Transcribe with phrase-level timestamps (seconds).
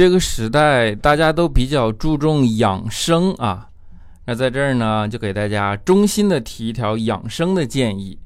[0.00, 3.68] 这个时代大家都比较注重养生啊，
[4.24, 8.18] 那在这儿呢，就给大家衷心的提一条养生的建议，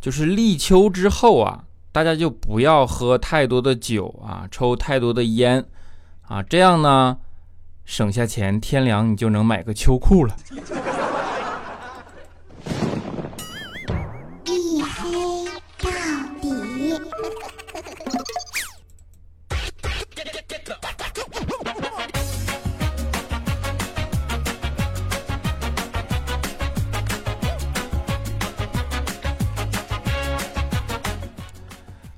[0.00, 5.64] 就是立秋之后啊，大家就不要喝太多的酒啊，抽太多的烟
[6.22, 7.16] 啊，这样呢，
[7.84, 10.36] 省下钱，天凉你就能买个秋裤了。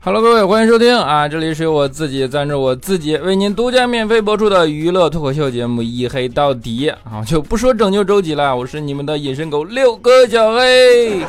[0.07, 1.27] Hello，各位，欢迎收听啊！
[1.27, 7.25] 这里是由我自己赞助我自己为您独家免费播出的娱乐脱口秀节目《一黑到底》啊！
[7.25, 11.25] 就不说拯救周几了，我是你们的隐身狗六哥小黑。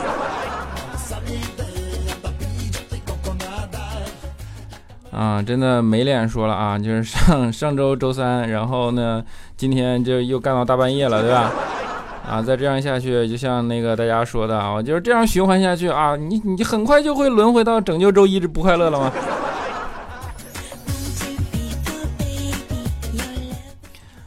[5.09, 6.77] 啊，真的没脸说了啊！
[6.77, 9.23] 就是上上周周三，然后呢，
[9.55, 11.51] 今天就又干到大半夜了，对吧？
[12.27, 19.11] 啊，再这样下去，就像那个大家说的啊，就是这样循环下去啊，你你很快就会轮回到拯救周一不快乐了吗？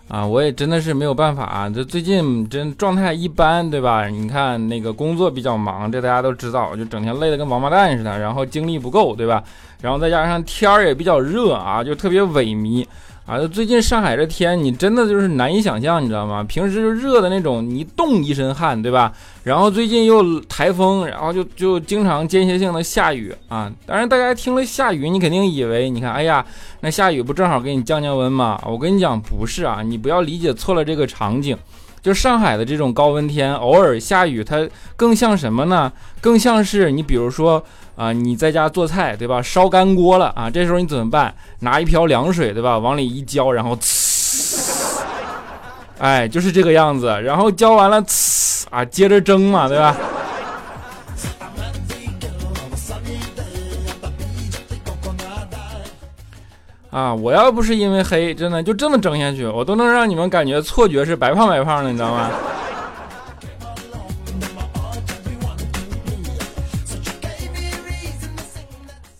[0.09, 4.09] 啊，我也真的是没有办法啊，这最近真状态一般，对吧？
[4.09, 9.45] 你看那个工作比较忙，这大家都知道，就整天累得跟王八蛋似的，然后精力不够，对吧？
[9.83, 12.85] 然后再加上天儿也比较热啊，就特别萎靡。
[13.31, 16.43] 啊，最近上海这天，你真的就是难以想象，你知道吗？
[16.43, 19.13] 平时就热的那种，你一动一身汗，对吧？
[19.45, 23.73] 然后最近又台风，然后就就经常间歇性的下雨啊。
[23.87, 26.45] 当然，大家听了下雨，你肯定以为，你看，哎呀，
[26.81, 28.61] 那下雨不正好给你降降温吗？
[28.67, 31.57] 我跟你讲，不是啊，你不要理解错了这个场景。
[32.03, 35.93] 就上海的这种高温天，偶尔下雨，它更像什么呢？
[36.21, 37.65] 更像是你比如说。
[37.97, 39.43] 啊，你在家做菜，对吧？
[39.43, 41.35] 烧干锅了啊，这时候你怎么办？
[41.59, 42.79] 拿一瓢凉水，对吧？
[42.79, 45.03] 往里一浇，然后呲，
[45.99, 47.09] 哎，就是这个样子。
[47.23, 49.95] 然后浇完了，呲啊，接着蒸嘛，对吧？
[56.91, 62.31] 啊，我要不是因为黑，真的就这么蒸下去，我都能让你们感觉错觉是白胖白胖的，你知道吗？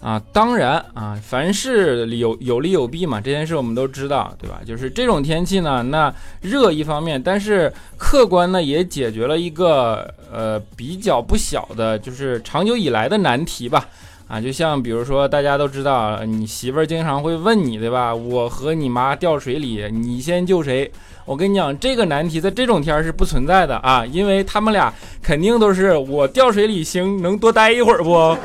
[0.03, 4.61] 啊，当然啊，凡事有有利有弊嘛，这件事我们都知道，对吧？
[4.67, 13.87] 就是这种天气呢，那热一方面，但是客观呢也解决了一个呃比较不小的，就是长久以来的难题吧。
[14.31, 18.15] 啊，就像比如说大家都知道，你媳妇儿经常会问你，对吧？
[18.15, 20.89] 我和你妈掉水里，你先救谁？
[21.25, 28.37] 我跟你讲，这个难题在这种天是不存在的啊，因为他们俩肯定都是我掉水里行，能多待一会儿不？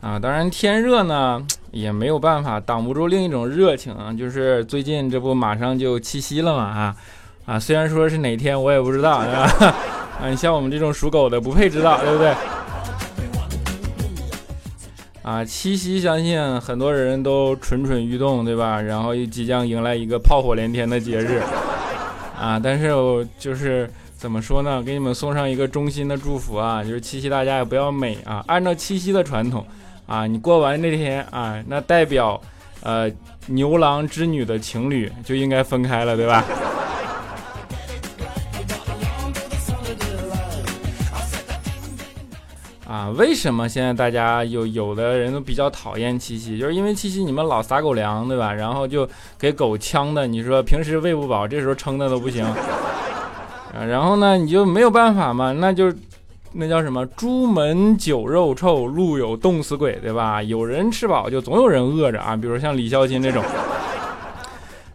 [0.00, 6.96] 啊，当然天热呢也没有办法挡不住另一种热情啊，就是最近这不马上就七夕了嘛啊
[7.46, 9.50] 啊，虽然说是哪天我也不知道 啊，
[10.20, 12.34] 啊，像我们这种属狗的不配知道，对不对？
[15.22, 18.80] 啊，七夕相信很多人都蠢蠢欲动，对吧？
[18.80, 21.42] 然后又即将迎来一个炮火连天的节日
[22.38, 24.82] 啊，但是我就是怎么说呢？
[24.82, 29.66] 给你们送上一个衷心的祝福啊，就是七夕大家也不要美啊，按照七夕的传统。
[30.08, 32.40] 啊，你过完那天啊，那代表，
[32.82, 33.10] 呃，
[33.44, 36.42] 牛郎织女的情侣就应该分开了，对吧？
[42.88, 46.58] 啊，为什么现在大家有有的人都比较讨厌七夕？
[46.58, 48.50] 就是因为七夕你们老撒狗粮，对吧？
[48.50, 49.06] 然后就
[49.38, 52.42] 给狗呛的，你说平时喂不饱，这时候撑的都不行。
[53.76, 55.92] 啊，然后呢，你就没有办法嘛，那就。
[56.60, 57.06] 那叫什么？
[57.06, 60.42] 朱门酒肉臭，路有冻死鬼，对吧？
[60.42, 62.34] 有人吃饱，就总有人饿着啊。
[62.34, 63.40] 比如像李孝钦这种，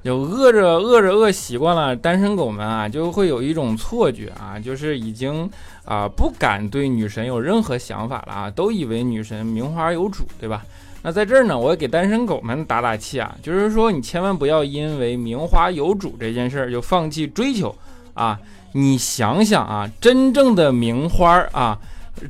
[0.02, 5.50] 有饿着饿着饿习惯了，单身狗们啊，就会有一种错觉啊，就是已经
[5.86, 10.66] 啊不敢对女神有任何想法了啊，都以为女神名花有主，对吧？
[11.02, 17.74] 那在这儿呢，我也给单身狗们打打气啊，就是说你千万不要因为名花有主这件事儿就放弃追求
[18.14, 18.38] 啊。
[18.76, 21.78] 你想想啊，真正的名花啊，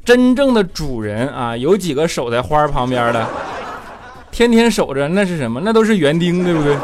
[0.03, 3.25] 真正的主人啊，有几个守在花旁边的？
[4.29, 5.61] 天天守着那是什么？
[5.63, 6.75] 那都是园丁，对不对？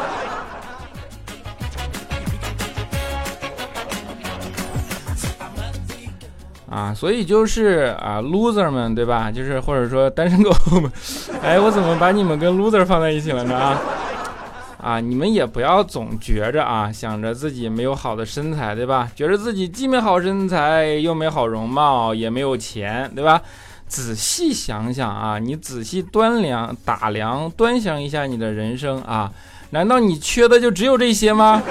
[6.70, 9.30] 啊，所以就是啊，loser 们，对吧？
[9.30, 10.90] 就是或者说单身狗们，
[11.42, 13.54] 哎，我怎么把你们跟 loser 放在一起了呢？
[13.54, 13.78] 啊？
[14.82, 19.10] 啊，你们也不要总觉着啊，想着自己没有好的身材，对吧？
[19.14, 23.42] 觉得自己既没好身材，又没好容貌，也没有钱，对吧？
[23.86, 29.30] 仔细想想啊，你仔细端量、打量、端详一下你的人生啊，
[29.70, 31.62] 难道你缺的就只有这些吗？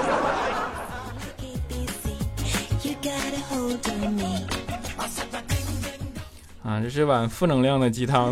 [6.62, 8.32] 啊，这是碗负能量的鸡汤。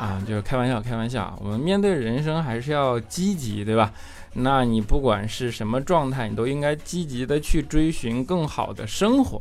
[0.00, 1.38] 啊，就是开玩笑，开玩笑。
[1.42, 3.92] 我们面对人生还是要积极，对吧？
[4.32, 9.38] 那你不管是什么状态，你都应该积极的去追寻更好的生活，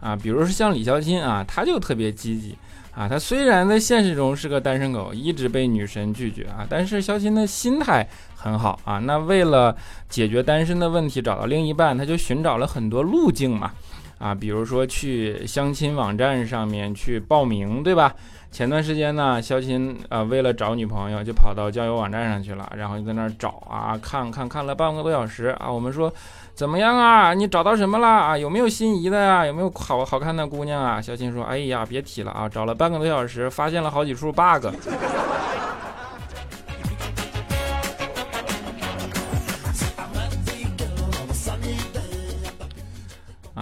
[0.00, 2.58] 啊，比如说像李孝钦啊，他就特别积极
[2.94, 3.08] 啊。
[3.08, 8.98] 他虽然在现实中是个单身狗，一直被女神拒绝啊，但是孝钦的心态很好啊。
[8.98, 9.74] 那为了
[10.10, 13.72] 解决单身的问题，找到另一半，他就寻找了很多路径嘛，
[14.18, 18.14] 啊，比如说去相亲网站上面去报名，对吧？
[18.52, 25.72] 前段时间呢，肖琴啊为了找女朋友，就跑到交友网站上去了，然后就在那儿找啊，看看看了半个多小时啊。
[25.72, 26.12] 我们说
[26.54, 27.32] 怎么样啊？
[27.32, 28.36] 你找到什么了啊？
[28.36, 29.46] 有没有心仪的呀？
[29.46, 31.00] 有没有好好看的姑娘啊？
[31.00, 34.66] 肖琴说：“哎呀，别提了啊，找了半个多小时，发现了好几处 bug。”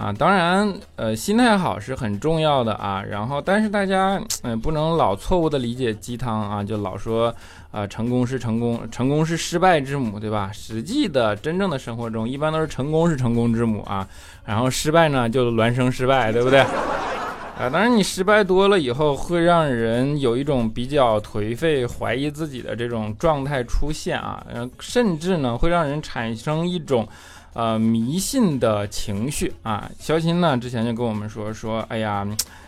[0.01, 3.03] 啊，当然，呃，心态好是很重要的啊。
[3.07, 7.31] 然后，但是大家，嗯，不能老错误的理解鸡汤啊，就老说，
[7.69, 10.49] 啊，成功是成功，成功是失败之母，对吧？
[10.51, 14.07] 实际的真正的生活中，一般都是成功是成功之母啊，
[14.43, 16.61] 然后失败呢就孪生失败，对不对？
[17.59, 27.07] 啊，当然你失败多了以后，会让人有一种比较颓废、怀疑自己的这种状态出现啊，嗯甚至呢会让人产生一种。
[27.53, 32.25] 呃，迷信的情绪啊，肖鑫呢之前就跟我们说说，哎呀，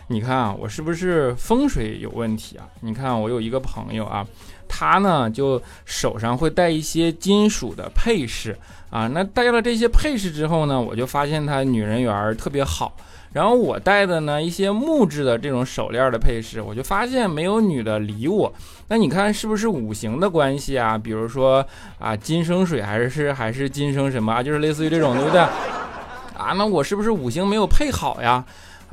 [0.08, 2.68] 你看啊，我是不是风水有问题啊？
[2.80, 4.26] 你看我有一个朋友啊，
[4.68, 8.56] 他呢就手上会带一些金属的配饰
[8.90, 12.94] 啊，那带了这些配饰之后呢，我就发现他女人缘特别好。
[13.34, 18.50] 然后我戴的呢一些木质的这种手链的配饰，我就发现没有女的理我。
[18.88, 20.96] 那你看是不是五行的关系啊？
[20.96, 21.66] 比如说
[21.98, 24.42] 啊金生水还是还是金生什么啊？
[24.42, 25.40] 就是类似于这种，对不对？
[25.40, 28.44] 啊，那我是不是五行没有配好呀？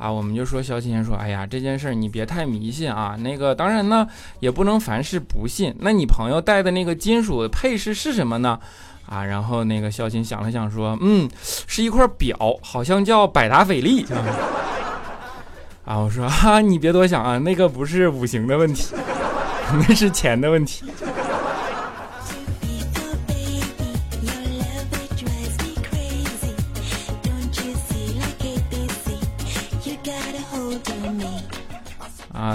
[0.02, 3.14] 啊，我们就说肖青说，哎呀这件事儿你别太迷信啊。
[3.20, 4.04] 那个当然呢
[4.40, 5.72] 也不能凡事不信。
[5.78, 8.58] 那你朋友戴的那个金属配饰是什么呢？
[9.06, 11.30] 啊，然后那个孝钦想了想说，嗯，
[11.68, 14.04] 是一块表，好像叫百达翡丽。
[15.84, 18.94] 啊，我说啊，你别多想啊，那个不是五行的问题，
[19.86, 20.84] 那是钱的问题。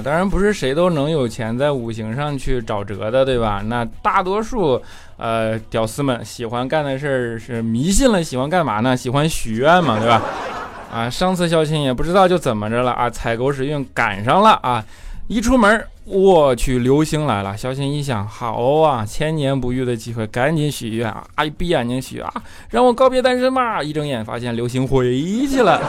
[0.02, 3.62] 当然不是谁都能有钱在五行上去找辙的，对吧？
[3.66, 4.82] 那大多数
[5.18, 8.96] 呃屌丝们喜欢干的事儿是迷信了，喜欢干嘛呢？
[8.96, 10.22] 喜欢许愿嘛，对吧？
[10.94, 14.84] 啊，上次肖钦也不知道就怎么着了啊，踩狗屎运赶上了啊！
[15.28, 17.58] 一出门，我去，流星来了。
[17.58, 21.44] 肖钦一想，好啊，千年不遇的机会，赶紧许愿啊！
[21.44, 22.32] 一闭眼睛许啊，
[22.70, 23.84] 让我告别单身吧！
[23.84, 25.82] 一睁眼发现流星回去了。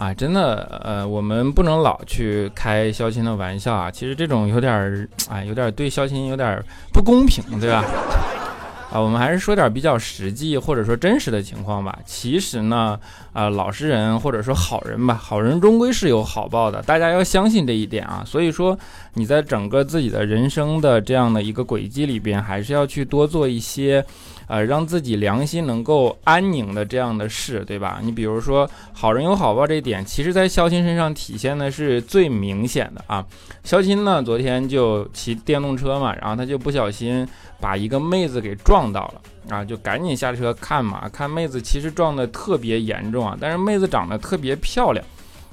[0.00, 3.90] 啊，真的，呃，我们不能老去开肖钦的玩笑啊。
[3.90, 6.58] 其实这种有点儿，哎，有点对肖钦有点
[6.90, 7.84] 不公平，对吧？
[8.90, 11.98] 啊，我们还是说点比较实际或者说真实的情况吧。
[12.06, 12.98] 其实呢，
[13.34, 18.24] 啊，老实人或者说好人吧，好人终归是有好报的，大家要相信这一点啊。
[18.26, 18.78] 所以说，
[19.12, 24.02] 你在整个自己的人生的这样的一个轨迹里边，还是要去多做一些。
[24.50, 28.00] 呃，让自己良心能够安宁的这样的事，对吧？
[28.02, 33.24] 你比如说，好人有好报这一点，其实在肖钦身上体现的是最明显的啊。
[33.62, 37.24] 肖钦呢，昨天就骑电动车嘛，然后他就不小心
[37.60, 45.04] 把一个妹子给撞到了啊，就赶紧下车看嘛，看妹子其实撞的特别严重啊，但是妹子长得特别漂亮。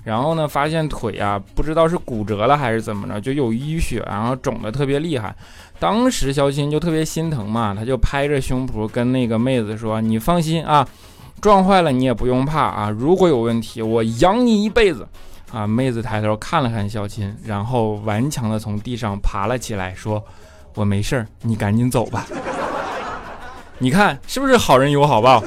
[0.07, 5.35] 然后呢，发现腿啊，不知道是骨折了还是怎么着，就有淤血，然后肿的特别厉害。
[5.79, 10.87] 当时肖钦就特别心疼嘛，他就拍着胸脯跟那个妹子说：“你放心啊，
[11.41, 15.05] 撞坏了你也不用怕啊，如果有问题，我养你一辈子。”
[15.51, 20.23] 啊，妹子抬头看了看肖钦，然后顽强的从地上爬了起来，说
[20.73, 22.25] ：“我没事儿，你赶紧走吧。”
[23.79, 25.43] 你看是不是好人有好报？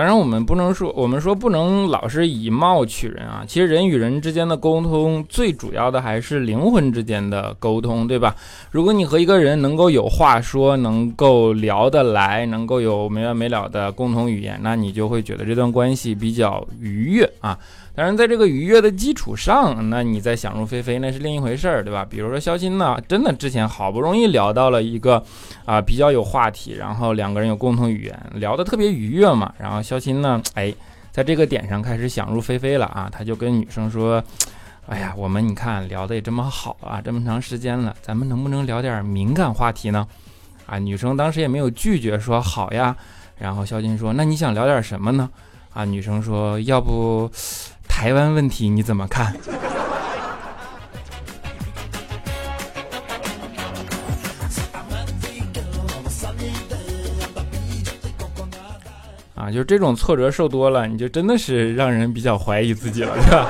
[0.00, 3.44] 当然我们不能说，我们说不能老是以貌取人啊。
[3.46, 8.34] 其实人与人之间的沟通，最主要的还是灵魂之间的沟通，对吧？
[8.70, 17.58] 如果你和一个人能够有话说，能够聊得来，能够有没完没了的共同语言，那你就会觉得这段关系比较愉悦啊。
[17.92, 22.06] 当然，在这个愉悦的基础上，那你再想入非非，那是另一回事儿，对吧？
[22.08, 25.22] 比如说肖鑫呢，真的之前好不容易聊到了一个
[25.66, 29.52] 啊比较有话题，然后两个人有共同语言，聊得特别愉悦嘛。
[29.58, 30.72] 然后肖鑫呢，哎，
[31.10, 34.22] 在这个点上开始想入非非了啊，他就跟女生说
[34.86, 40.06] ：“哎呀，我们你看聊得也这么好啊，这么长时间了，咱们能不能聊点敏感话题呢？”
[40.64, 42.96] 啊，女生当时也没有拒绝，说好呀。
[43.36, 45.28] 然后肖金说：“那你想聊点什么呢？”
[45.74, 47.30] 啊，女生说：“要不。”
[48.00, 49.26] 台湾问题你怎么看？
[59.34, 63.46] 啊，就是这种挫折受多了，你就真的是让人比较怀疑自己了，对吧？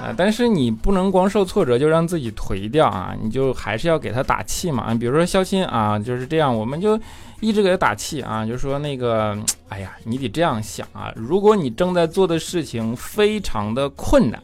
[0.00, 4.94] 啊，但是你不能光受挫折就让自己颓掉啊，你就还是要给他打气嘛。
[4.94, 6.96] 比如说肖钦啊，就是这样，我们就
[7.42, 9.36] 一直给他打气啊，就说那个。
[9.68, 11.10] 哎呀，你得这样想啊！
[11.16, 14.42] 如果你正在做的事情非常的困难，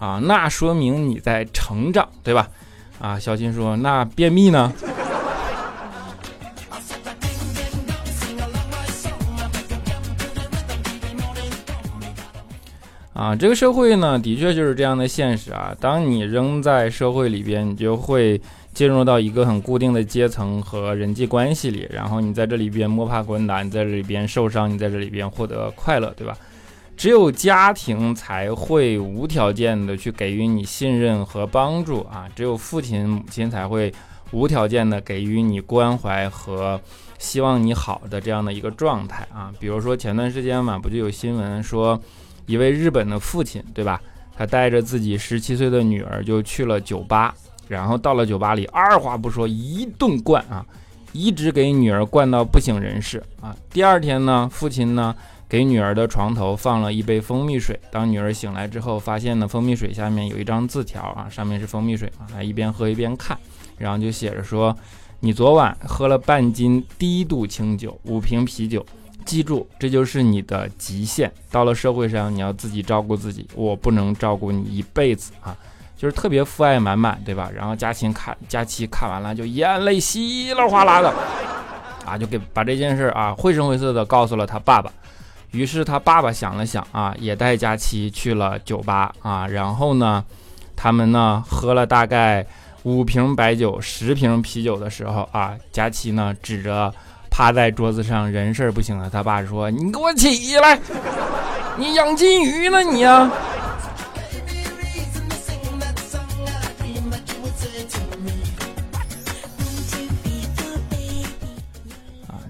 [0.00, 2.48] 啊，那说明你在成长，对吧？
[3.00, 4.72] 啊，小新说，那便秘呢？
[13.12, 15.72] 啊，这个社会呢，的确就是这样的现实啊。
[15.78, 18.40] 当你扔在社会里边，你就会。
[18.78, 26.38] 进入到一个很固定的阶层和人际关系里，然后你在这里边摸爬滚打，你在这里边受伤，你在这里边获得快乐，对吧？
[26.96, 33.92] 只有家庭才会无条件的去给予你信任和帮助啊，只有父亲母亲才会
[34.30, 36.80] 无条件的给予你关怀和
[37.18, 39.52] 希望你好的这样的一个状态啊。
[39.58, 42.00] 比如说前段时间嘛，不就有新闻说
[42.46, 44.00] 一位日本的父亲，对吧？
[44.36, 47.34] 他带着自己十七岁的女儿就去了酒吧。
[47.68, 50.64] 然后到了酒吧里，二话不说一顿灌啊，
[51.12, 53.54] 一直给女儿灌到不省人事啊。
[53.70, 55.14] 第二天呢，父亲呢
[55.48, 57.78] 给女儿的床头放了一杯蜂蜜水。
[57.90, 63.38] 当女儿醒来之后，发现呢蜂蜜水下面有一张字条啊，上面是蜂蜜水啊，她一边喝一边看，
[63.76, 64.76] 然后就写着说
[65.20, 68.84] ：“你昨晚喝了半斤低度清酒，五瓶啤酒，
[69.24, 71.32] 记住这就是你的极限。
[71.50, 75.56] 到了社会上，你要自己照顾自己，我不能照顾你一辈子啊。”
[75.98, 77.50] 就是特别父爱满满，对吧？
[77.52, 81.12] 然后佳琪看佳琪看完了就眼泪稀里哗啦的，
[82.06, 84.88] 啊，就给把这件事啊绘声绘色的告诉了他爸爸。
[85.50, 89.48] 于是他爸爸想了想啊，也带佳琪去了酒吧啊。
[89.48, 90.24] 然后呢，
[90.76, 92.46] 他们呢喝了大概
[92.84, 96.94] 五瓶白酒、十瓶啤酒的时候啊，佳琪呢指着
[97.28, 100.78] 趴在桌子上人事不省的他爸说：“你给我起来，
[101.76, 103.28] 你养金鱼呢你呀？”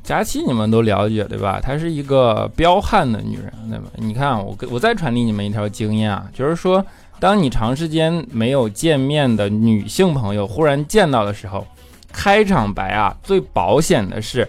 [0.09, 1.61] 佳期你们都了解对吧？
[1.63, 3.85] 她是一个彪悍的女人，对吧？
[3.97, 6.83] 你看我我再传递你们一条经验啊，就是说，
[7.21, 11.67] 当你长时间没有见面的女性朋友忽然见到的时候，
[12.11, 14.49] 开场白啊最保险的是，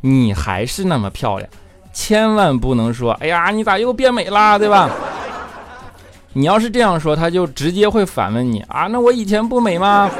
[0.00, 1.48] 你还是那么漂亮，
[1.92, 4.90] 千万不能说，哎呀，你咋又变美啦，对吧？
[6.32, 10.10] 你要是这样说，他就直接会反问你啊，那我以前不美吗？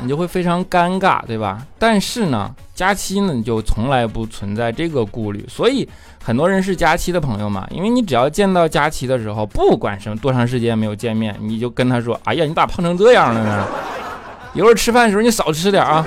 [0.00, 1.64] 你就会非常尴尬，对吧？
[1.78, 5.88] 但是呢，假期呢，你就从来不存在这个顾虑，所以
[6.24, 7.66] 很多人是假期的朋友嘛。
[7.70, 13.66] 因为你只要见到假期的时候，不管什么多长时间没有见面，你就跟他说：“哎呀，你咋胖成这样了呢？
[14.54, 16.04] 一会儿吃饭的时候你少吃点啊。”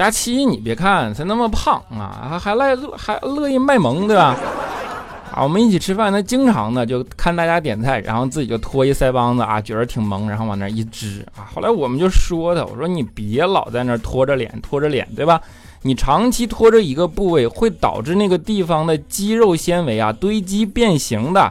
[0.00, 4.34] 佳期，你别看他那么胖啊，还还乐还乐意卖萌，对吧？
[5.34, 11.44] 啊，我们一起吃饭，他经常的就看大家点菜，然后自己就拖一腮帮子啊，觉得挺萌，然后往那儿一支啊。
[11.54, 15.38] 后来我们就说他，我说你别老在那拖着脸，拖着脸，对吧？
[15.82, 21.42] 你长期拖着一个部位，会导致那个地方的肌肉纤维啊堆积变形的。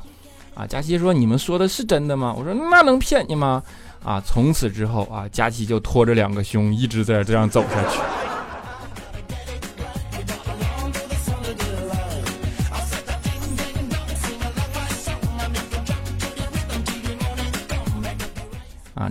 [0.56, 2.34] 啊，佳琪说你们说的是真的吗？
[2.36, 3.62] 我说那能骗你吗？
[4.04, 8.00] 啊，从此之后啊，佳琪就拖着两个胸一直在这样走下去。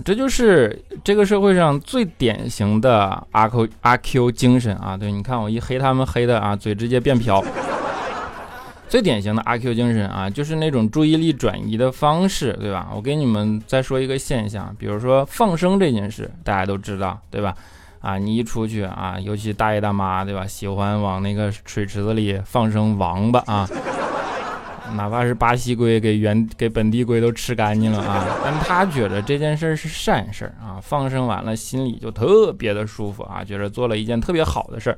[0.09, 4.97] 这就是这个社会上最典型的阿 Q 阿 Q 精神啊！
[4.97, 7.45] 对，你看我一黑他们黑的啊，嘴直接变瓢。
[8.87, 12.89] 最典型的阿 Q 精神啊，就是那种注意力转移的方式，对吧？
[12.95, 17.53] 我给你们再说一个现象，比如说放生这件事，大家都知道，对吧？
[17.99, 20.43] 啊，你一出去啊，尤其大爷大妈，对吧？
[20.47, 23.69] 喜欢往那个水池子里放生王八啊，
[24.95, 34.97] 哪怕是巴西龟给原给本地龟都吃干净了啊，但他觉得这件事是善事啊，放生完了心里就特别的舒服啊，觉得做了一件特别好的事儿。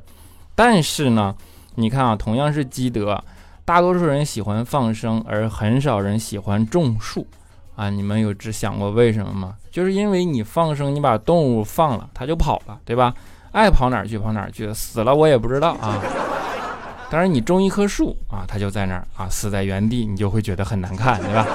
[0.55, 1.35] 但是呢，
[1.75, 3.23] 你看啊，同样是积德，
[3.65, 7.25] 大多数人喜欢放生，而很少人喜欢种树。
[7.75, 9.55] 啊，你们有只想过为什么吗？
[9.71, 13.13] 就是因为你放生，你把动物放了，它就跑了，对吧？
[13.53, 15.99] 爱跑哪儿去跑哪儿去，死了我也不知道啊。
[17.11, 21.45] 当然，你种一棵树啊，它就在那儿啊，死在原地，你就会觉得很难看，对吧？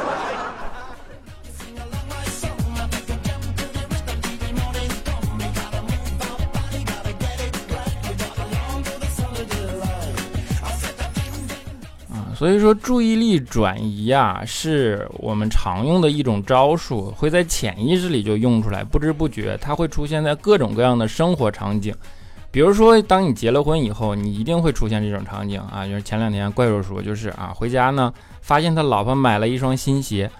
[12.34, 21.94] 所以说，注意力转移啊，是我们常用的一种招数，会在潜意识里就用出来，不知不觉它会出现在各种各样的生活场景。
[22.56, 28.10] 比如说，当你结了婚以后，你一定会出现这种场景啊，就是前两天怪叔叔就是啊，回家呢
[28.40, 30.30] 发现他老婆买了一双新鞋，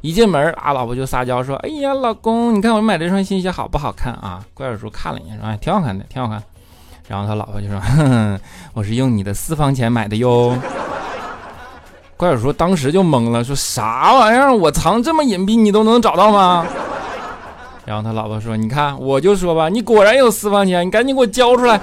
[0.00, 6.40] 一进门啊，老婆就撒娇说：“哎呀，老公，你看我买这双新鞋好不好看啊？”怪叔叔看了一眼说：“哎，挺好看的，挺好看。”
[7.08, 7.82] 然后他老婆就说：“，
[8.72, 10.56] 我是用你的私房钱买的哟。”
[12.16, 14.54] 怪叔叔当时就懵了，说啥玩意儿？
[14.54, 16.64] 我藏这么隐蔽，你都能找到吗？
[17.84, 21.80] 然后他老婆说：“你看，我就说吧，你果然有私房钱，你赶紧给我交出来。”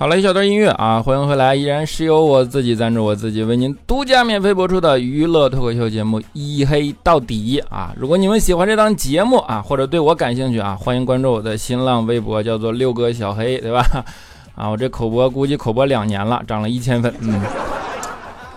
[0.00, 7.92] 好了，一小段音乐啊，欢迎回来，依然是由我自己赞助我自己为您独家免费播出的娱乐脱口秀节目《一黑到底》啊！
[7.98, 13.84] 如果你们喜欢这档节目啊，或者对我感兴趣啊，欢迎关注我的新浪微博，叫做六哥小黑，对吧？
[14.56, 17.38] 啊，我这口播估计口播两年了，涨了一千粉，嗯，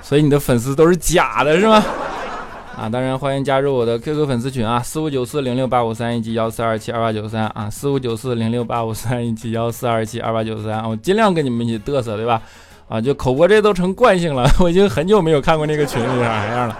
[0.01, 1.83] 所以你的粉丝都是假的，是吗？
[2.75, 12.41] 啊，当然欢迎加入我的 QQ 粉丝群啊，四五九四零六八五三以及幺四二七二八九三啊，四五九四零六八五三以及幺四二七二八九三，我尽量跟你们一起嘚瑟，对吧？
[12.89, 16.77] 啊，就口播这都成惯性了， 我已经很久没有看过那个群里啥样了。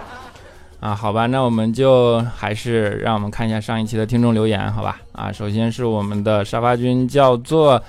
[0.80, 5.00] 啊，好吧，那我们就还是让我们看一下上一期的听众留言，好吧？
[5.12, 7.80] 啊，首先是我们的沙发君，叫做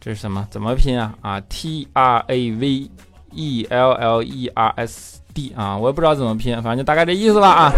[0.00, 0.46] 这是什么？
[0.50, 1.12] 怎么拼啊？
[1.20, 2.90] 啊，T R A V
[3.34, 5.19] E L L E R S。
[5.34, 7.72] D 啊，我也不知道怎么拼，反正就大概这意思吧啊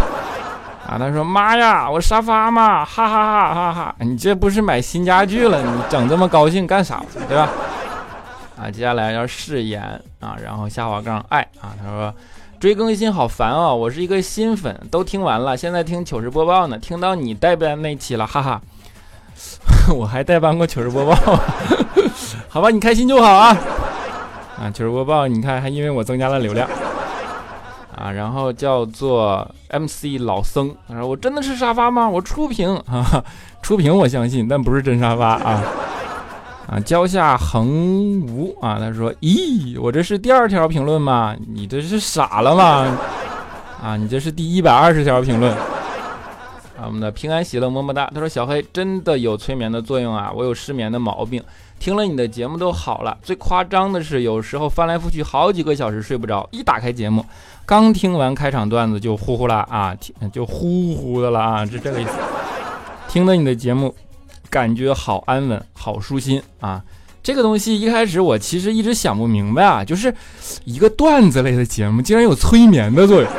[0.85, 0.97] 啊！
[0.99, 3.95] 他说：“妈呀，我沙发嘛，哈哈哈哈哈！
[3.99, 5.61] 你这不是买新家具了？
[5.63, 7.01] 你整这么高兴干啥？
[7.29, 7.49] 对吧？”
[8.61, 9.81] 啊，接下来要誓言
[10.19, 12.13] 啊，然后下滑杠爱啊，他说
[12.59, 18.61] ：“追更新好烦哦，我是一个新粉，都听完了，现在听糗事播报呢，听到你代班那期了，哈哈，
[19.95, 21.15] 我还代班过糗事播报，
[22.49, 23.57] 好吧，你开心就好啊
[24.59, 24.69] 啊！
[24.69, 26.67] 糗事播报，你看还因为我增加了流量。”
[28.03, 32.09] 啊，然后叫做 MC 老僧，他说我真的是沙发吗？
[32.09, 33.23] 我初评啊，
[33.61, 35.63] 初评我相信，但不是真沙发啊。
[36.67, 41.33] 啊，蕉下横无啊，他说咦，我这是第二条评论吗？
[41.53, 42.97] 你这是傻了吗？
[43.81, 45.53] 啊，你这是第一百二十条评论。
[45.53, 51.41] 啊，我们的平安喜乐么么哒，他说小黑真的有催眠的作用啊，我有失眠的毛病。
[51.83, 57.25] 听了你的节目都好了，最夸张的是有时候翻来覆去好几个小时睡不着，一打开节目，
[57.65, 59.93] 刚听完开场段子就呼呼啦啊，
[60.31, 62.11] 就呼呼的了啊，是这个意思。
[63.09, 63.93] 听了你的节目，
[64.49, 66.81] 感觉好安稳，好舒心啊。
[67.21, 70.15] 这个东西一开始我其实一直想不明白啊，就是
[70.63, 73.29] 一个段子类的节目竟然有催眠的作用。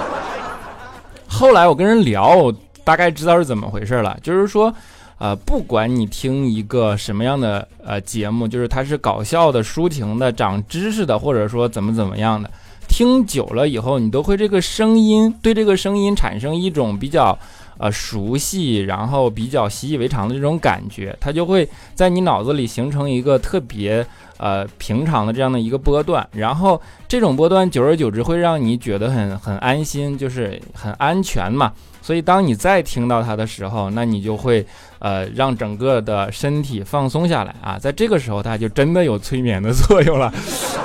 [1.26, 2.52] 后来我跟人聊，
[2.84, 4.70] 大概知道是怎么回事了，就是说。
[5.18, 12.50] 呃，不管你听一个什么样的呃节目，就是它是搞笑的、抒情的、长知识的，或者说怎么怎么样的，
[12.88, 17.38] 听久了以后，你都会这个声音对这个声音产生一种比较
[17.78, 24.04] 呃熟悉，然后比较习以为常的这种感觉，它就会在你脑子里形成一个特别
[24.36, 31.72] 呃平常的这样的一个波段，然后这种波段久而久之会让你觉得很很安心，就是很安全嘛。
[32.02, 34.66] 所以，当你再听到它的时候，那你就会，
[35.04, 37.78] 呃，让整个的身体放松下来啊。
[37.78, 40.32] 在这个时候，它就真的有催眠的作用了。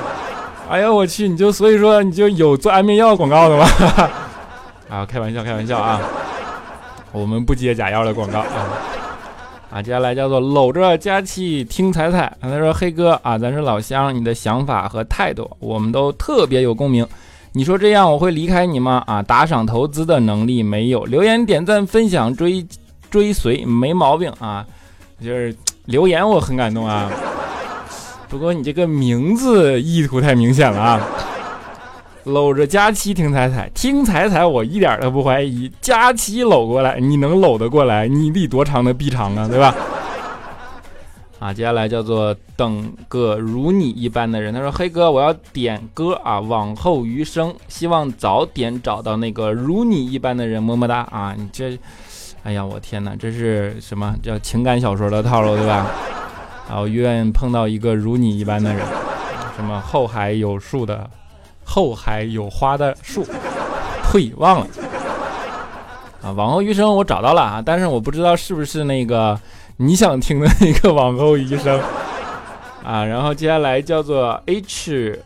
[0.67, 3.65] 哎呀，我去，你就所以说你就有做安眠药广告的吗？
[4.91, 6.01] 啊，开玩笑，开玩笑啊。
[7.13, 8.67] 我们不接假药的广告啊。
[9.71, 12.36] 啊，接下来叫做搂着佳期听彩彩。
[12.41, 17.08] 他说：“黑哥啊，咱是老乡，你的想法和态度我们都特别有共鸣。
[17.53, 19.01] 你说这样我会离开你吗？
[19.08, 22.67] 啊，打赏投资的能力没有，留言点赞分享追
[23.09, 24.65] 追随没毛病啊。
[25.21, 27.11] 就是留言我很感动啊，
[28.29, 31.07] 不过你这个名字意图太明显了啊。”
[32.25, 35.71] 搂着佳期听彩彩，听彩彩我一点都不怀疑。
[35.81, 38.07] 佳期搂过来，你能搂得过来？
[38.07, 39.73] 你得多长的臂长啊，对吧？
[41.39, 44.53] 啊，接下来叫做等个如你一般的人。
[44.53, 51.33] 他说：“黑哥，我要点歌啊，往后余生，希望早点找到那个如你一般的人，么么哒啊！
[51.35, 51.79] 你这，
[52.43, 55.86] 哎呀，我天哪，这是什么叫情感小说的套路，对吧？
[56.69, 58.82] 啊，我愿碰到一个如你一般的人，
[59.56, 61.10] 什么后海有树的。”
[61.71, 63.23] 后海有花的树，
[64.12, 64.67] 呸，忘了
[66.23, 66.32] 啊！
[66.32, 69.39] 往后余生我找到了啊，但是我不知道是不是那个
[69.78, 71.80] 你想听的那个往后余生
[72.84, 73.06] 啊。
[73.06, 75.21] 然后接下来叫做 H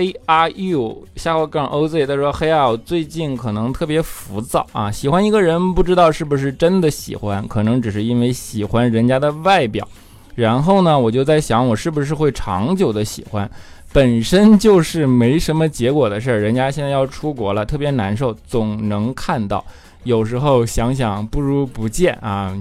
[0.00, 9.86] A R U 下划杠 O Z，他说：“黑啊，我最近可能特别浮躁啊，喜欢一个人不知道是不是真的喜欢，可能只是因为喜欢人家的外表。
[10.34, 13.48] 然后呢，我就在想，我是不是会长久的喜欢？”
[13.92, 19.64] 本身就是没什么结果的事儿，人家现在要出国了，特别难受，总能看到。
[20.04, 22.56] 有时候想想，不如不见啊。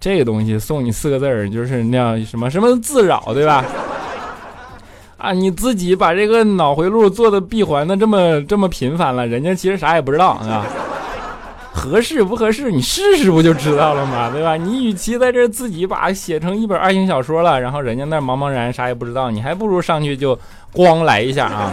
[0.00, 3.64] 这个东西送你四个字儿，就是那样什么什么自扰，对吧？
[5.20, 10.64] 啊，你自己把这个脑回路做的闭环的这么这么频繁了，人家其实啥也不知道，啊。
[11.72, 12.70] 合适不合适？
[12.70, 14.28] 你试试不就知道了吗？
[14.32, 14.56] 对吧？
[14.56, 20.38] 你与其在这自己把写成一本爱情小说了，然后人家那茫茫然啥也不知道，你还不如上去就
[20.72, 21.70] 光来一下啊！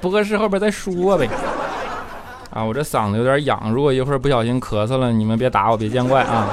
[0.00, 1.28] 不合适后边再说呗。
[2.50, 6.48] 啊，我这嗓子有点痒，如果一会儿不小心咳嗽了，你们别打我，别见怪啊！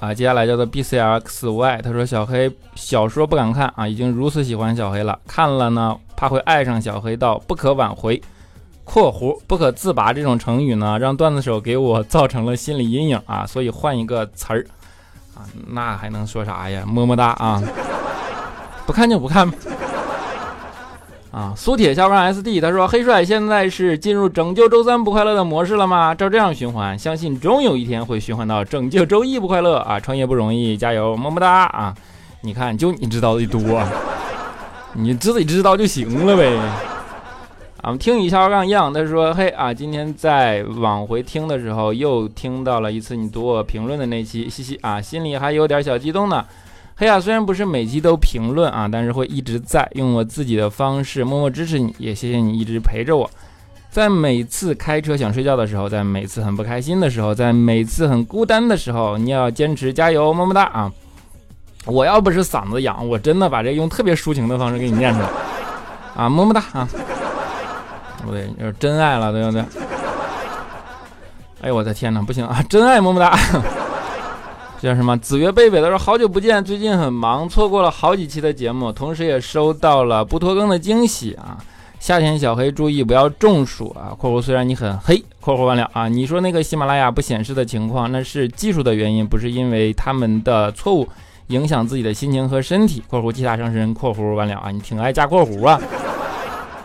[0.00, 8.20] 啊，接下来叫做 B C X Y，他说小黑小说不敢看啊，已经如此喜欢小黑了，看了呢怕会爱上小黑到不可挽回。
[8.82, 14.66] 括弧不可自拔这种成语呢，让段子手给我造成了心理阴影啊，所以换一个词儿。
[15.34, 16.82] 啊，那还能说啥呀？
[16.86, 17.62] 么么哒啊，
[18.86, 19.48] 不看就不看。
[21.30, 21.52] 啊。
[21.56, 26.14] 苏铁下班 SD 他说：“黑帅现在是进入拯救周三不快乐的模式了吗？
[26.14, 29.98] 照这样循环，相信终有一天会循环到拯救周一不快乐啊！
[29.98, 31.94] 创业不容易，加油，么么哒啊！
[32.42, 33.82] 你看，就你知道的多，
[34.94, 36.56] 你自己知道就行了呗。”
[37.82, 46.44] 啊，我们听雨潇杠样，他说：“嘿啊，今天在往回听的时候，又听到了一次你读我评论的那期，嘻嘻啊，心里还有点小激动呢。
[47.00, 53.30] 嘿啊，虽然不是每期都评论啊，但是会一直在用我自己的方式默默支持你，也谢谢你一直陪着我，
[53.90, 60.92] 在每次开车想睡觉的时候，在每次很不开心的时候，在每次很孤单的时候，你要坚持加油，么么哒啊！
[61.86, 65.28] 我要不是嗓子痒，我真的把这用特别抒情的方式给你念出来
[66.14, 66.86] 啊，么么哒啊！”
[68.26, 69.64] 不对，就是真爱了，对不对？
[71.62, 72.62] 哎呦我的天哪，不行啊！
[72.68, 73.38] 真爱么么哒。
[74.80, 75.14] 叫什么？
[75.18, 81.58] 子曰贝贝他说好久不见，最近很忙，错过了好几期的节目，同时也收到了不拖更的惊喜啊！
[81.98, 91.06] 夏天小黑注意不要中暑啊！（括弧虽然你很黑，括弧完了啊！）你说那个喜马拉雅不显示的情况，那是技术的原因，不是因为他们的错误
[91.48, 93.02] 影响自己的心情和身体。
[93.06, 94.70] （括弧其他上身）括弧完了啊！
[94.70, 95.78] 你挺爱加括弧啊！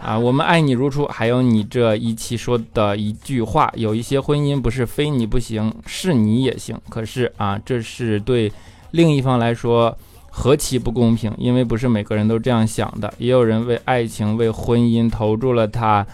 [0.05, 1.07] 啊，我们爱你如初。
[1.07, 6.79] 还有你这一期说的一句话，有一些婚姻不是非你不行，是你也行。
[6.89, 8.51] 可是啊，这是对
[8.91, 9.97] 另一方来说
[10.29, 13.11] 何其不公平，因为不是每个人都这样想的。
[13.17, 16.05] 也有人为爱情、为婚姻投注了他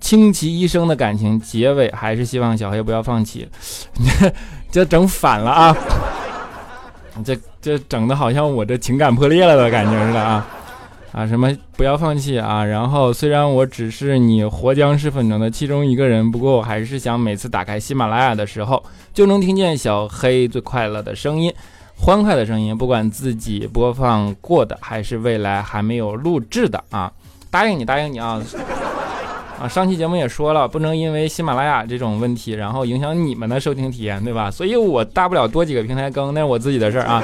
[0.00, 3.46] 倾其一生的感情，结尾还是希望小黑不要放弃。
[4.68, 5.76] 这整反了啊！
[7.24, 10.44] 这这整的好像我这情感破裂了的感觉似的啊！
[11.12, 12.64] 啊，什么不要放弃啊！
[12.64, 21.52] 然后虽然我只是你活僵尸粉中的其中一个人，不过我还是想每次打开喜马拉雅的时候，就能听见小黑最快乐的声音，
[21.98, 27.12] 欢快的声音，不管自己播放过的还是未来还没有录制的啊！
[27.50, 28.42] 答应你，答应你啊！
[29.60, 34.50] 啊，上期节目也说了，不能因为喜马拉雅这种问题，然后影响你们的收听体验，对吧？
[34.50, 37.22] 所以我大不了多几个平台更，那是我自己的事儿啊，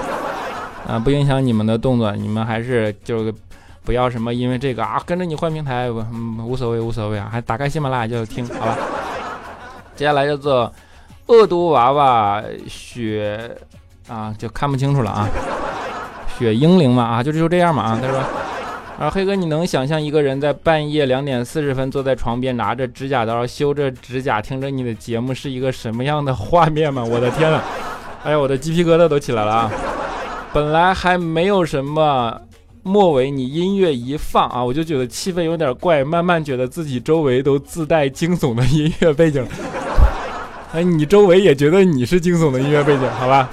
[0.86, 3.32] 啊，不影响你们的动作，你们还是就是。
[3.88, 8.76] 不要什么，因为这个啊，跟着你换平台，无所谓，无所谓啊，还打开喜马拉雅就听，好吧。
[9.96, 10.70] 接下来叫做
[11.28, 13.50] 恶毒娃娃雪
[14.06, 15.26] 啊，就看不清楚了啊，
[16.38, 17.98] 雪英灵嘛啊，就就这样嘛啊。
[17.98, 18.18] 他说
[18.98, 27.02] 啊，黑哥，你能想象一个人在半夜两点四十分坐在床边，拿着指甲刀修着指甲，听着你的节目是一个什么样的画面吗？
[27.10, 27.58] 我的天呐！
[28.22, 29.70] 哎呀，我的鸡皮疙瘩都起来了啊！
[30.52, 32.38] 本来还没有什么，
[32.88, 39.46] 末尾你音乐一放啊，我就觉得气氛有点怪，慢慢觉得自己周围都自带惊悚的音乐背景。
[40.72, 43.50] 哎，你周围也觉得你是惊悚的音乐背景，好吧？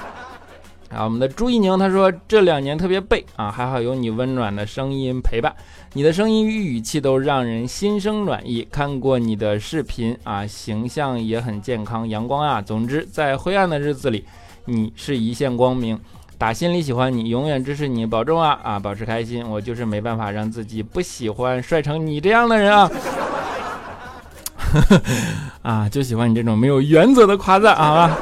[0.89, 5.53] 啊，我们的朱一宁他说这两年特别背啊，还好有你温暖的声音陪伴，
[5.91, 8.65] 你的声音与语气都让人心生暖意。
[8.71, 12.61] 看过你的视频啊，形象也很健康阳光啊。
[12.61, 14.23] 总之，在灰暗的日子里，
[14.65, 15.99] 你是一线光明。
[16.37, 19.47] 打心里喜欢你，永远支持你，保重啊啊，保持开心。
[19.49, 22.91] 我就是没办法让自己不喜欢帅成你这样的人啊，
[25.63, 28.17] 啊，就喜欢你这种没有原则的夸赞，好吧？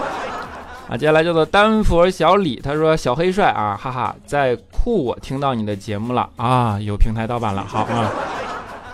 [0.89, 8.11] 啊，接下来叫做丹佛小李，他说小黑帅啊，哈哈，在酷我听到你的节目了啊，有平台盗版了，好啊。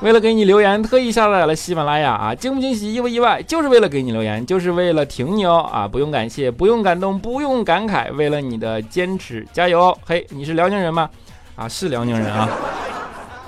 [0.02, 2.34] 为了给你留言，特意下载了喜马拉雅啊！
[2.34, 3.44] 惊不惊喜，意不意外？
[3.44, 5.86] 就是为了给你留言，就是为了挺你哦啊！
[5.86, 9.98] 不用感谢，不用感动，不用感慨，为了你的坚持，加油！
[10.06, 11.10] 嘿，你是辽宁人吗？
[11.58, 12.48] 啊，是辽宁人啊！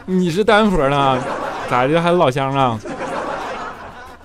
[0.05, 1.19] 你是丹佛的，
[1.69, 2.77] 咋的还老乡啊？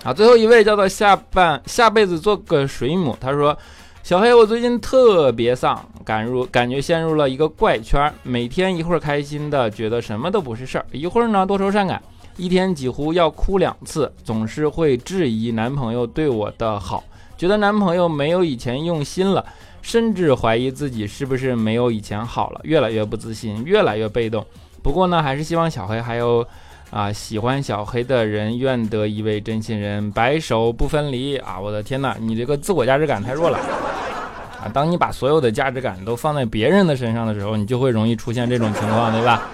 [0.03, 3.57] 啊，最后一位叫做下半下辈子做个水母，他说。
[4.03, 12.01] 小黑，我最近特别丧，感入感觉陷入了一个怪圈，每天一会儿开心的，觉得什么都不是事儿，一会儿呢多愁善感，
[12.37, 17.03] 一天几乎要哭两次，总是会质疑男朋友对我的好，
[17.37, 19.43] 觉得男朋友没有以前用心了，
[19.81, 24.45] 甚至怀疑自己是不是没有以前好了，越来越不自信，越来越被动。
[24.81, 26.45] 不过呢，还是希望小黑还有。
[26.89, 31.59] 啊，喜欢小黑的人愿得一位真心人，白首不分离啊！
[31.59, 34.71] 我的天哪，你这个自我价值感太弱了啊！
[34.73, 39.49] 当你把所有的价值感都放在别人的身上的时候，你就会容易出现这种情况，对吧？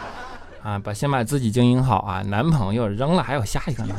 [0.64, 2.22] 啊，把先把自己经营好啊！
[2.22, 3.94] 男朋友扔了，还有下一个呢！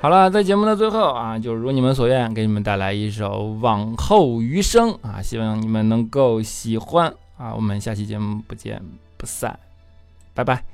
[0.00, 7.54] 好了，在节目的最后啊，就如你们所愿，给你们带来一首《往后余生》啊，希望你们能够喜欢啊！
[7.54, 8.82] 我们下期节目不见
[9.16, 9.56] 不散，
[10.34, 10.64] 拜拜。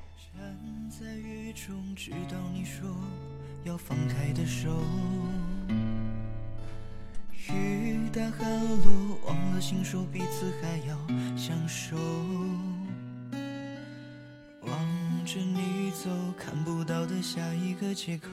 [1.96, 2.88] 直到你说
[3.64, 4.70] 要放开的手，
[7.53, 10.96] 雨打寒落，忘了信手，彼此还要
[11.37, 11.94] 相守。
[16.02, 18.30] 走，看不到的下一个街口。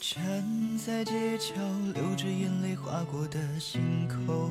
[0.00, 0.44] 站
[0.76, 1.54] 在街角，
[1.94, 4.50] 流着眼泪划过的心口。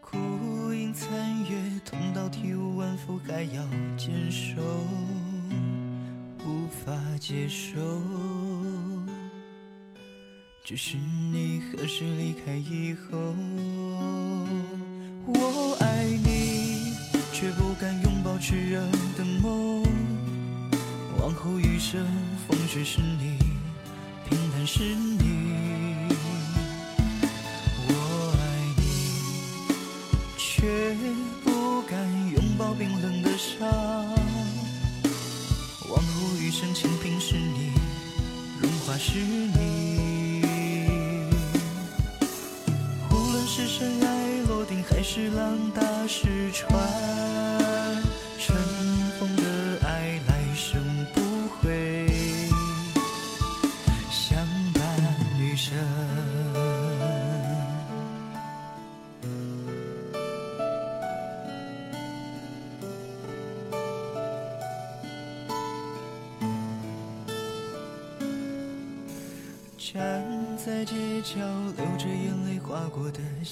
[0.00, 1.08] 孤影残
[1.44, 3.62] 月，痛到体无完肤，还要
[3.96, 4.60] 坚守，
[6.44, 7.78] 无法接受。
[10.64, 13.16] 只是你何时离开以后，
[21.92, 23.38] 风雪是你，
[24.28, 25.23] 平淡是你。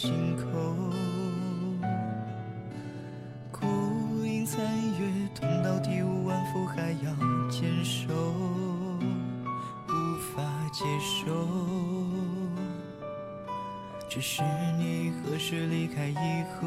[0.02, 0.42] 心口，
[3.52, 4.60] 孤影残
[4.98, 7.14] 月，痛到体无完肤，还要
[7.48, 8.12] 坚守，
[9.86, 11.46] 无法接受。
[14.08, 14.42] 只是
[14.76, 16.66] 你何时离开以后，